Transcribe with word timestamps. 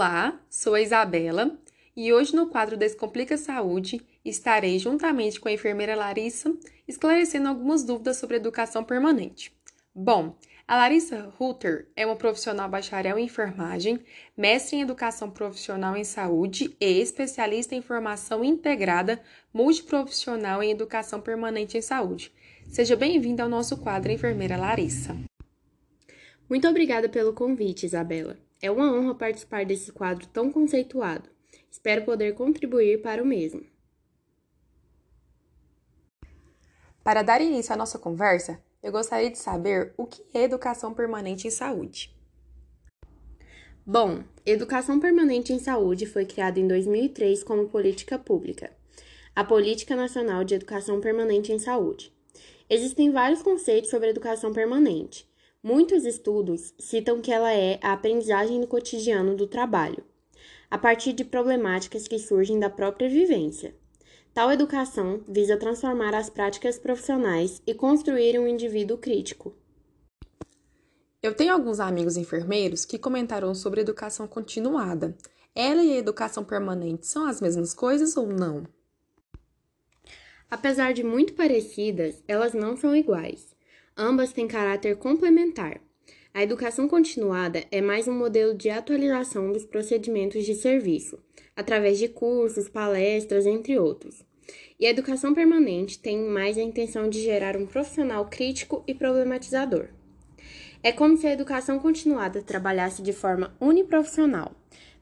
Olá, 0.00 0.40
sou 0.48 0.72
a 0.72 0.80
Isabela 0.80 1.58
e 1.94 2.10
hoje 2.10 2.34
no 2.34 2.46
quadro 2.46 2.74
Descomplica 2.74 3.36
Saúde 3.36 4.00
estarei 4.24 4.78
juntamente 4.78 5.38
com 5.38 5.46
a 5.46 5.52
enfermeira 5.52 5.94
Larissa 5.94 6.56
esclarecendo 6.88 7.50
algumas 7.50 7.84
dúvidas 7.84 8.16
sobre 8.16 8.38
educação 8.38 8.82
permanente. 8.82 9.54
Bom, 9.94 10.38
a 10.66 10.74
Larissa 10.74 11.30
Rutter 11.36 11.86
é 11.94 12.06
uma 12.06 12.16
profissional 12.16 12.66
bacharel 12.66 13.18
em 13.18 13.26
enfermagem, 13.26 14.00
mestre 14.34 14.76
em 14.78 14.80
educação 14.80 15.30
profissional 15.30 15.94
em 15.94 16.02
saúde 16.02 16.74
e 16.80 16.98
especialista 16.98 17.74
em 17.74 17.82
formação 17.82 18.42
integrada 18.42 19.20
multiprofissional 19.52 20.62
em 20.62 20.70
educação 20.70 21.20
permanente 21.20 21.76
em 21.76 21.82
saúde. 21.82 22.32
Seja 22.70 22.96
bem-vinda 22.96 23.42
ao 23.42 23.50
nosso 23.50 23.76
quadro 23.76 24.10
Enfermeira 24.10 24.56
Larissa. 24.56 25.14
Muito 26.48 26.66
obrigada 26.66 27.06
pelo 27.06 27.34
convite, 27.34 27.84
Isabela. 27.84 28.38
É 28.62 28.70
uma 28.70 28.92
honra 28.92 29.14
participar 29.14 29.64
desse 29.64 29.90
quadro 29.90 30.26
tão 30.26 30.50
conceituado. 30.50 31.30
Espero 31.70 32.04
poder 32.04 32.34
contribuir 32.34 33.00
para 33.00 33.22
o 33.22 33.26
mesmo. 33.26 33.64
Para 37.02 37.22
dar 37.22 37.40
início 37.40 37.72
à 37.72 37.76
nossa 37.76 37.98
conversa, 37.98 38.62
eu 38.82 38.92
gostaria 38.92 39.30
de 39.30 39.38
saber 39.38 39.94
o 39.96 40.06
que 40.06 40.22
é 40.34 40.42
educação 40.42 40.92
permanente 40.92 41.46
em 41.46 41.50
saúde. 41.50 42.14
Bom, 43.86 44.22
educação 44.44 45.00
permanente 45.00 45.52
em 45.52 45.58
saúde 45.58 46.04
foi 46.04 46.26
criada 46.26 46.60
em 46.60 46.68
2003 46.68 47.42
como 47.42 47.68
política 47.68 48.18
pública, 48.18 48.70
a 49.34 49.42
Política 49.42 49.96
Nacional 49.96 50.44
de 50.44 50.54
Educação 50.54 51.00
Permanente 51.00 51.50
em 51.50 51.58
Saúde. 51.58 52.12
Existem 52.68 53.10
vários 53.10 53.42
conceitos 53.42 53.90
sobre 53.90 54.10
educação 54.10 54.52
permanente. 54.52 55.29
Muitos 55.62 56.06
estudos 56.06 56.72
citam 56.78 57.20
que 57.20 57.30
ela 57.30 57.52
é 57.52 57.78
a 57.82 57.92
aprendizagem 57.92 58.58
no 58.58 58.66
cotidiano 58.66 59.36
do 59.36 59.46
trabalho, 59.46 60.02
a 60.70 60.78
partir 60.78 61.12
de 61.12 61.22
problemáticas 61.22 62.08
que 62.08 62.18
surgem 62.18 62.58
da 62.58 62.70
própria 62.70 63.10
vivência. 63.10 63.74
Tal 64.32 64.50
educação 64.50 65.20
visa 65.28 65.58
transformar 65.58 66.14
as 66.14 66.30
práticas 66.30 66.78
profissionais 66.78 67.60
e 67.66 67.74
construir 67.74 68.38
um 68.38 68.46
indivíduo 68.46 68.96
crítico. 68.96 69.54
Eu 71.22 71.34
tenho 71.34 71.52
alguns 71.52 71.78
amigos 71.78 72.16
enfermeiros 72.16 72.86
que 72.86 72.98
comentaram 72.98 73.54
sobre 73.54 73.82
educação 73.82 74.26
continuada. 74.26 75.14
Ela 75.54 75.84
e 75.84 75.92
a 75.92 75.98
educação 75.98 76.42
permanente 76.42 77.06
são 77.06 77.26
as 77.26 77.38
mesmas 77.38 77.74
coisas 77.74 78.16
ou 78.16 78.26
não? 78.26 78.66
Apesar 80.50 80.94
de 80.94 81.04
muito 81.04 81.34
parecidas, 81.34 82.22
elas 82.26 82.54
não 82.54 82.78
são 82.78 82.96
iguais. 82.96 83.49
Ambas 83.96 84.32
têm 84.32 84.46
caráter 84.46 84.96
complementar. 84.96 85.80
A 86.32 86.42
educação 86.42 86.86
continuada 86.86 87.64
é 87.70 87.80
mais 87.80 88.06
um 88.06 88.16
modelo 88.16 88.54
de 88.54 88.70
atualização 88.70 89.52
dos 89.52 89.64
procedimentos 89.64 90.44
de 90.44 90.54
serviço, 90.54 91.18
através 91.56 91.98
de 91.98 92.08
cursos, 92.08 92.68
palestras, 92.68 93.46
entre 93.46 93.78
outros. 93.78 94.24
E 94.78 94.86
a 94.86 94.90
educação 94.90 95.34
permanente 95.34 95.98
tem 95.98 96.18
mais 96.18 96.56
a 96.56 96.62
intenção 96.62 97.08
de 97.08 97.20
gerar 97.20 97.56
um 97.56 97.66
profissional 97.66 98.26
crítico 98.26 98.84
e 98.86 98.94
problematizador. 98.94 99.88
É 100.82 100.92
como 100.92 101.16
se 101.16 101.26
a 101.26 101.32
educação 101.32 101.78
continuada 101.78 102.40
trabalhasse 102.42 103.02
de 103.02 103.12
forma 103.12 103.54
uniprofissional, 103.60 104.52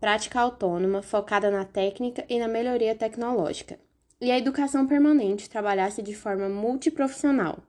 prática 0.00 0.40
autônoma, 0.40 1.00
focada 1.00 1.50
na 1.50 1.64
técnica 1.64 2.26
e 2.28 2.38
na 2.38 2.48
melhoria 2.48 2.94
tecnológica. 2.94 3.78
E 4.20 4.30
a 4.30 4.36
educação 4.36 4.86
permanente 4.86 5.48
trabalhasse 5.48 6.02
de 6.02 6.14
forma 6.14 6.48
multiprofissional, 6.48 7.62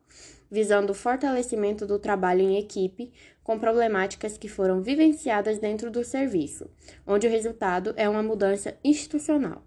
visando 0.53 0.91
o 0.91 0.95
fortalecimento 0.95 1.87
do 1.87 1.97
trabalho 1.97 2.41
em 2.41 2.59
equipe 2.59 3.11
com 3.43 3.57
problemáticas 3.57 4.37
que 4.37 4.47
foram 4.47 4.83
vivenciadas 4.83 5.57
dentro 5.57 5.89
do 5.89 6.03
serviço, 6.03 6.69
onde 7.07 7.25
o 7.25 7.29
resultado 7.29 7.91
é 7.97 8.07
uma 8.07 8.21
mudança 8.21 8.77
institucional. 8.83 9.63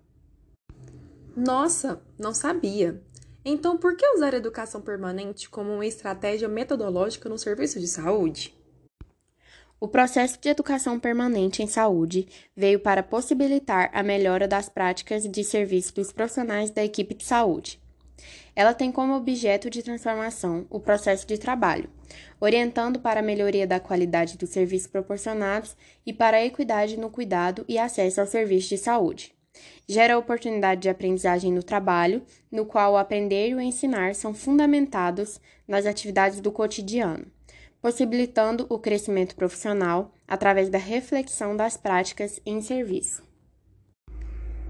Nossa, 1.36 2.00
não 2.16 2.32
sabia! 2.32 3.02
Então, 3.44 3.76
por 3.76 3.96
que 3.96 4.08
usar 4.14 4.32
a 4.32 4.36
educação 4.36 4.80
permanente 4.80 5.50
como 5.50 5.72
uma 5.72 5.84
estratégia 5.84 6.48
metodológica 6.48 7.28
no 7.28 7.36
serviço 7.36 7.80
de 7.80 7.88
saúde? 7.88 8.56
O 9.80 9.88
processo 9.88 10.38
de 10.40 10.48
educação 10.48 11.00
permanente 11.00 11.64
em 11.64 11.66
saúde 11.66 12.28
veio 12.54 12.78
para 12.78 13.02
possibilitar 13.02 13.90
a 13.92 14.04
melhora 14.04 14.46
das 14.46 14.68
práticas 14.68 15.28
de 15.28 15.42
serviço 15.42 15.96
dos 15.96 16.12
profissionais 16.12 16.70
da 16.70 16.84
equipe 16.84 17.12
de 17.12 17.24
saúde. 17.24 17.84
Ela 18.54 18.72
tem 18.72 18.90
como 18.90 19.14
objeto 19.14 19.68
de 19.68 19.82
transformação 19.82 20.66
o 20.70 20.80
processo 20.80 21.26
de 21.26 21.38
trabalho, 21.38 21.90
orientando 22.40 22.98
para 22.98 23.20
a 23.20 23.22
melhoria 23.22 23.66
da 23.66 23.80
qualidade 23.80 24.38
dos 24.38 24.50
serviços 24.50 24.86
proporcionados 24.86 25.76
e 26.04 26.12
para 26.12 26.38
a 26.38 26.44
equidade 26.44 26.96
no 26.96 27.10
cuidado 27.10 27.64
e 27.68 27.78
acesso 27.78 28.20
ao 28.20 28.26
serviço 28.26 28.70
de 28.70 28.78
saúde. 28.78 29.34
Gera 29.88 30.18
oportunidade 30.18 30.82
de 30.82 30.88
aprendizagem 30.88 31.52
no 31.52 31.62
trabalho, 31.62 32.22
no 32.50 32.66
qual 32.66 32.92
o 32.92 32.96
aprender 32.96 33.48
e 33.48 33.54
o 33.54 33.60
ensinar 33.60 34.14
são 34.14 34.34
fundamentados 34.34 35.40
nas 35.66 35.86
atividades 35.86 36.40
do 36.40 36.52
cotidiano 36.52 37.26
possibilitando 37.86 38.66
o 38.68 38.80
crescimento 38.80 39.36
profissional 39.36 40.12
através 40.26 40.68
da 40.68 40.76
reflexão 40.78 41.56
das 41.56 41.76
práticas 41.76 42.40
em 42.44 42.60
serviço. 42.60 43.25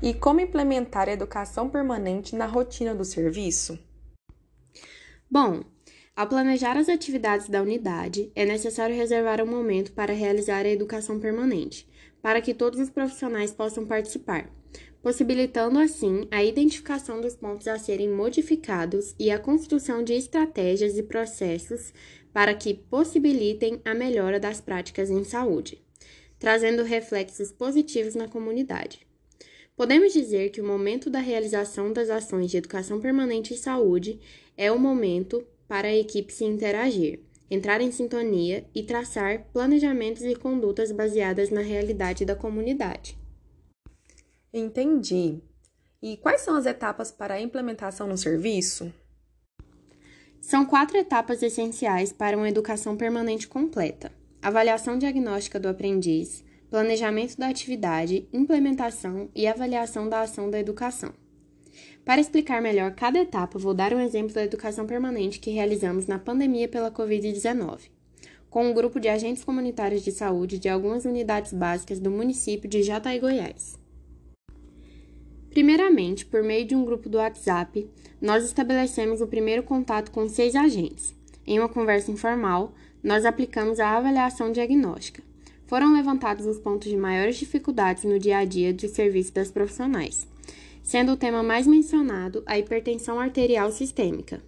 E 0.03 0.13
como 0.13 0.41
implementar 0.41 1.09
a 1.09 1.13
educação 1.13 1.71
permanente 1.71 2.37
na 2.37 2.45
rotina 2.45 2.95
do 2.95 3.05
serviço? 3.05 3.79
Bom, 5.31 5.65
ao 6.15 6.29
planejar 6.29 6.77
as 6.77 6.91
atividades 6.91 7.49
da 7.49 7.63
unidade, 7.63 8.31
é 8.35 8.45
necessário 8.45 8.95
reservar 8.95 9.43
um 9.43 9.47
momento 9.47 9.93
para 9.93 10.13
realizar 10.13 10.67
a 10.67 10.69
educação 10.69 11.19
permanente, 11.19 11.89
para 12.21 12.43
que 12.43 12.53
todos 12.53 12.79
os 12.79 12.91
profissionais 12.91 13.53
possam 13.53 13.87
participar, 13.87 14.51
possibilitando 15.03 15.79
assim 15.79 16.29
a 16.31 16.45
identificação 16.45 17.21
dos 17.21 17.35
pontos 17.35 17.67
a 17.67 17.79
serem 17.79 18.11
modificados 18.11 19.15
e 19.19 19.31
a 19.31 19.39
construção 19.39 20.05
de 20.05 20.13
estratégias 20.13 20.99
e 20.99 21.03
processos 21.03 21.93
para 22.35 22.55
que 22.55 22.75
possibilitem 22.75 23.81
a 23.83 23.95
melhora 23.95 24.39
das 24.39 24.61
práticas 24.61 25.09
em 25.09 25.25
saúde, 25.25 25.83
trazendo 26.39 26.83
reflexos 26.83 27.51
positivos 27.51 28.15
na 28.15 28.29
comunidade. 28.29 29.06
Podemos 29.77 30.15
dizer 30.15 30.51
que 30.51 30.61
o 30.61 30.67
momento 30.67 31.11
da 31.11 31.19
realização 31.19 31.93
das 31.93 32.09
ações 32.09 32.51
de 32.51 32.57
educação 32.57 32.99
permanente 32.99 33.53
em 33.53 33.59
saúde 33.59 34.19
é 34.57 34.73
o 34.73 34.79
momento 34.79 35.47
para 35.69 35.89
a 35.89 35.95
equipe 35.95 36.33
se 36.33 36.45
interagir, 36.45 37.21
entrar 37.51 37.83
em 37.83 37.93
sintonia 37.93 38.67
e 38.75 38.83
traçar 38.83 39.45
planejamentos 39.53 40.23
e 40.23 40.35
condutas 40.35 40.91
baseadas 40.91 41.51
na 41.51 41.61
realidade 41.61 42.25
da 42.25 42.35
comunidade. 42.35 43.19
Entendi. 44.51 45.43
E 46.03 46.17
quais 46.17 46.41
são 46.41 46.57
as 46.57 46.65
etapas 46.65 47.11
para 47.11 47.35
a 47.35 47.41
implementação 47.41 48.09
no 48.09 48.17
serviço? 48.17 48.91
São 50.41 50.65
quatro 50.65 50.97
etapas 50.97 51.43
essenciais 51.43 52.13
para 52.13 52.37
uma 52.37 52.49
educação 52.49 52.97
permanente 52.97 53.47
completa: 53.47 54.11
avaliação 54.41 54.97
diagnóstica 54.97 55.61
do 55.61 55.69
aprendiz, 55.69 56.45
planejamento 56.77 57.39
da 57.39 57.49
atividade, 57.49 58.29
implementação 58.35 59.31
e 59.35 59.47
avaliação 59.47 60.11
da 60.11 60.21
ação 60.21 60.51
da 60.51 60.61
educação. 60.61 61.11
Para 62.05 62.21
explicar 62.21 62.61
melhor 62.61 62.95
cada 62.95 63.19
etapa, 63.19 63.59
vou 63.59 63.73
dar 63.73 63.95
um 63.95 64.01
exemplo 64.01 64.35
da 64.35 64.45
educação 64.45 64.87
permanente 64.87 65.41
que 65.41 65.51
realizamos 65.51 66.07
na 66.07 66.19
pandemia 66.19 66.69
pela 66.69 66.91
Covid-19, 66.91 67.89
com 68.51 68.67
um 68.67 68.75
grupo 68.75 69.01
de 69.01 69.09
agentes 69.09 69.43
comunitários 69.43 70.03
de 70.05 70.13
saúde 70.13 70.59
de 70.59 70.69
algumas 70.69 71.07
unidades 71.07 71.55
básicas 71.55 71.99
do 71.99 72.11
município 72.11 72.69
de 72.69 72.83
Jataí, 72.83 73.21
Goiás. 73.21 73.79
Primeiramente, 75.49 76.27
por 76.27 76.43
meio 76.43 76.67
de 76.67 76.77
um 76.77 76.85
grupo 76.85 77.09
do 77.09 77.17
WhatsApp, 77.17 77.91
nós 78.21 78.45
estabelecemos 78.45 79.23
o 79.23 79.27
primeiro 79.27 79.63
contato 79.63 80.11
com 80.11 80.29
seis 80.29 80.55
agentes. 80.55 81.15
Em 81.47 81.59
uma 81.59 81.71
conversa 81.71 82.13
informal, 82.13 82.75
nós 83.03 83.25
aplicamos 83.25 83.81
a 83.81 83.97
avaliação 83.97 84.53
diagnóstica. 84.53 85.25
Foram 85.67 85.93
levantados 85.93 86.47
os 86.47 86.59
pontos 86.59 86.89
de 86.89 86.97
maiores 86.97 87.37
dificuldades 87.37 88.05
no 88.05 88.19
dia 88.19 88.39
a 88.39 88.45
dia 88.45 88.73
de 88.73 88.89
serviço 88.89 89.33
das 89.33 89.51
profissionais, 89.51 90.27
sendo 90.83 91.13
o 91.13 91.17
tema 91.17 91.43
mais 91.43 91.67
mencionado 91.67 92.43
a 92.47 92.59
hipertensão 92.59 93.19
arterial 93.19 93.71
sistêmica. 93.73 94.41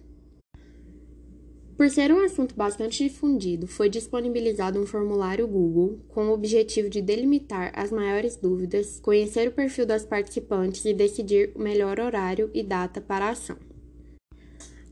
Por 1.75 1.89
ser 1.89 2.11
um 2.11 2.19
assunto 2.19 2.55
bastante 2.55 3.05
difundido, 3.05 3.65
foi 3.65 3.89
disponibilizado 3.89 4.77
um 4.81 4.85
formulário 4.85 5.47
Google 5.47 5.99
com 6.09 6.27
o 6.27 6.33
objetivo 6.33 6.89
de 6.89 7.01
delimitar 7.01 7.71
as 7.73 7.89
maiores 7.89 8.35
dúvidas, 8.35 8.99
conhecer 8.99 9.47
o 9.47 9.51
perfil 9.53 9.85
das 9.85 10.05
participantes 10.05 10.83
e 10.83 10.93
decidir 10.93 11.53
o 11.55 11.61
melhor 11.61 11.99
horário 11.99 12.49
e 12.53 12.61
data 12.63 12.99
para 12.99 13.27
a 13.27 13.29
ação. 13.29 13.68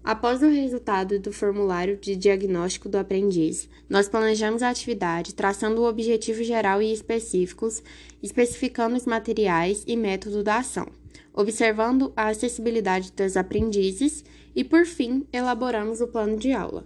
Após 0.07 0.41
o 0.41 0.47
resultado 0.47 1.19
do 1.19 1.33
formulário 1.33 1.97
de 1.97 2.15
diagnóstico 2.15 2.87
do 2.87 2.97
aprendiz, 2.97 3.67
nós 3.89 4.07
planejamos 4.07 4.63
a 4.63 4.69
atividade 4.69 5.35
traçando 5.35 5.81
o 5.81 5.85
objetivo 5.85 6.45
geral 6.45 6.81
e 6.81 6.93
específicos, 6.93 7.83
especificando 8.23 8.95
os 8.95 9.05
materiais 9.05 9.83
e 9.85 9.97
método 9.97 10.45
da 10.45 10.59
ação, 10.59 10.87
observando 11.33 12.13
a 12.15 12.29
acessibilidade 12.29 13.11
dos 13.11 13.35
aprendizes 13.35 14.23
e, 14.55 14.63
por 14.63 14.85
fim, 14.85 15.27
elaboramos 15.33 15.99
o 15.99 16.07
plano 16.07 16.37
de 16.37 16.53
aula. 16.53 16.85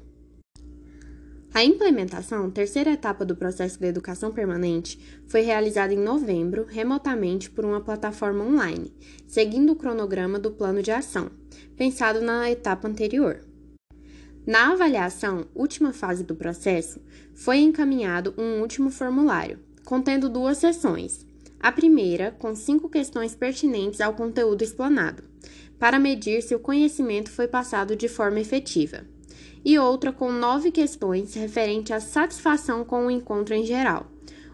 A 1.54 1.66
implementação, 1.66 2.50
terceira 2.50 2.92
etapa 2.92 3.26
do 3.26 3.36
processo 3.36 3.78
de 3.78 3.86
educação 3.86 4.32
permanente, 4.32 4.98
foi 5.28 5.42
realizada 5.42 5.94
em 5.94 5.98
novembro, 5.98 6.66
remotamente 6.66 7.50
por 7.50 7.66
uma 7.66 7.82
plataforma 7.82 8.46
online, 8.46 8.94
seguindo 9.28 9.74
o 9.74 9.76
cronograma 9.76 10.40
do 10.40 10.52
plano 10.52 10.82
de 10.82 10.92
ação, 10.92 11.30
pensado 11.76 12.22
na 12.22 12.50
etapa 12.50 12.88
anterior. 12.88 13.42
Na 14.48 14.72
avaliação, 14.72 15.46
última 15.54 15.92
fase 15.92 16.24
do 16.24 16.36
processo, 16.36 17.02
foi 17.34 17.58
encaminhado 17.58 18.34
um 18.38 18.62
último 18.62 18.90
formulário, 18.90 19.60
contendo 19.84 20.30
duas 20.30 20.58
sessões. 20.58 21.28
A 21.60 21.70
primeira, 21.70 22.32
com 22.32 22.56
cinco 22.56 22.88
questões 22.88 23.36
pertinentes 23.36 24.00
ao 24.00 24.14
conteúdo 24.14 24.64
explanado, 24.64 25.24
para 25.78 26.00
medir 26.00 26.42
se 26.42 26.56
o 26.56 26.60
conhecimento 26.60 27.30
foi 27.30 27.48
passado 27.48 27.94
de 27.94 28.08
forma 28.08 28.40
efetiva 28.40 29.06
e 29.64 29.78
outra 29.78 30.12
com 30.12 30.32
nove 30.32 30.72
questões 30.72 31.34
referente 31.34 31.94
à 31.94 32.00
satisfação 32.00 32.84
com 32.84 33.06
o 33.06 33.12
encontro 33.12 33.54
em 33.54 33.66
geral, 33.66 34.08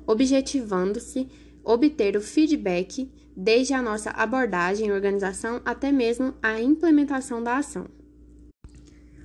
objetivando-se 0.05 1.27
obter 1.63 2.15
o 2.15 2.21
feedback 2.21 3.11
desde 3.35 3.73
a 3.73 3.81
nossa 3.81 4.09
abordagem 4.11 4.87
e 4.87 4.91
organização 4.91 5.61
até 5.63 5.91
mesmo 5.91 6.33
a 6.41 6.59
implementação 6.59 7.43
da 7.43 7.57
ação. 7.57 7.85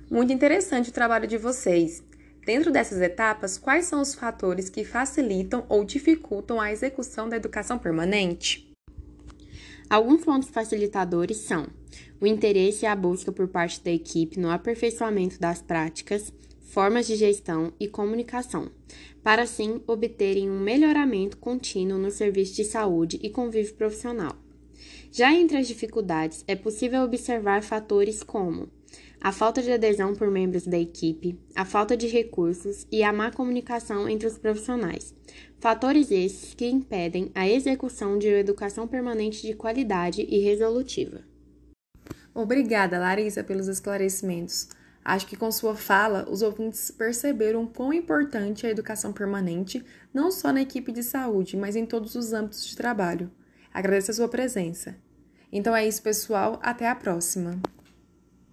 Muito 0.09 0.31
interessante 0.31 0.89
o 0.89 0.93
trabalho 0.93 1.27
de 1.27 1.37
vocês. 1.37 2.03
Dentro 2.45 2.71
dessas 2.71 3.01
etapas, 3.01 3.57
quais 3.57 3.85
são 3.85 4.01
os 4.01 4.13
fatores 4.13 4.69
que 4.69 4.83
facilitam 4.83 5.65
ou 5.69 5.85
dificultam 5.85 6.59
a 6.59 6.71
execução 6.71 7.29
da 7.29 7.37
educação 7.37 7.79
permanente? 7.79 8.72
Alguns 9.93 10.25
pontos 10.25 10.49
facilitadores 10.49 11.37
são 11.37 11.67
o 12.19 12.25
interesse 12.25 12.83
e 12.83 12.87
a 12.87 12.95
busca 12.95 13.31
por 13.31 13.47
parte 13.47 13.79
da 13.79 13.91
equipe 13.91 14.39
no 14.39 14.49
aperfeiçoamento 14.49 15.39
das 15.39 15.61
práticas, 15.61 16.33
formas 16.61 17.05
de 17.05 17.15
gestão 17.15 17.71
e 17.79 17.87
comunicação, 17.87 18.71
para 19.21 19.43
assim 19.43 19.83
obterem 19.85 20.49
um 20.49 20.59
melhoramento 20.59 21.37
contínuo 21.37 21.99
no 21.99 22.09
serviço 22.09 22.55
de 22.55 22.63
saúde 22.63 23.19
e 23.21 23.29
convívio 23.29 23.75
profissional. 23.75 24.35
Já 25.11 25.31
entre 25.31 25.57
as 25.57 25.67
dificuldades, 25.67 26.43
é 26.47 26.55
possível 26.55 27.03
observar 27.03 27.61
fatores 27.61 28.23
como 28.23 28.69
a 29.23 29.31
falta 29.31 29.61
de 29.61 29.71
adesão 29.71 30.13
por 30.13 30.29
membros 30.29 30.67
da 30.67 30.77
equipe, 30.77 31.39
a 31.55 31.63
falta 31.63 31.95
de 31.95 32.07
recursos 32.07 32.85
e 32.91 33.01
a 33.03 33.13
má 33.13 33.31
comunicação 33.31 34.09
entre 34.09 34.27
os 34.27 34.37
profissionais. 34.37 35.15
Fatores 35.61 36.11
esses 36.11 36.53
que 36.53 36.67
impedem 36.67 37.31
a 37.33 37.47
execução 37.47 38.19
de 38.19 38.27
uma 38.27 38.39
educação 38.39 38.85
permanente 38.85 39.47
de 39.47 39.53
qualidade 39.53 40.27
e 40.29 40.39
resolutiva. 40.39 41.21
Obrigada, 42.35 42.99
Larissa, 42.99 43.45
pelos 43.45 43.69
esclarecimentos. 43.69 44.67
Acho 45.05 45.25
que 45.25 45.37
com 45.37 45.49
sua 45.51 45.73
fala, 45.73 46.27
os 46.29 46.41
ouvintes 46.41 46.91
perceberam 46.91 47.65
quão 47.65 47.93
importante 47.93 48.65
é 48.65 48.69
a 48.69 48.71
educação 48.73 49.13
permanente, 49.13 49.85
não 50.13 50.31
só 50.31 50.51
na 50.51 50.61
equipe 50.61 50.91
de 50.91 51.01
saúde, 51.01 51.55
mas 51.55 51.77
em 51.77 51.85
todos 51.85 52.15
os 52.15 52.33
âmbitos 52.33 52.65
de 52.65 52.75
trabalho. 52.75 53.31
Agradeço 53.73 54.11
a 54.11 54.15
sua 54.15 54.27
presença. 54.27 54.97
Então 55.49 55.73
é 55.73 55.87
isso, 55.87 56.01
pessoal. 56.01 56.59
Até 56.61 56.89
a 56.89 56.95
próxima. 56.95 57.61